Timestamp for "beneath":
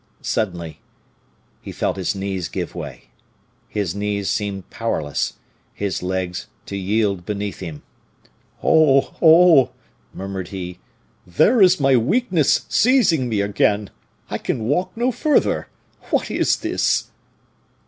7.23-7.59